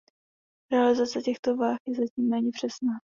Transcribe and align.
Realizace 0.71 1.21
těchto 1.21 1.55
vah 1.55 1.77
je 1.87 1.93
zatím 1.95 2.29
méně 2.29 2.51
přesná. 2.53 2.91